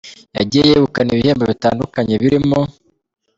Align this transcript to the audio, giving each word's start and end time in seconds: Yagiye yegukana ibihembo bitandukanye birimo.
Yagiye 0.37 0.63
yegukana 0.69 1.09
ibihembo 1.11 1.43
bitandukanye 1.51 2.13
birimo. 2.21 2.59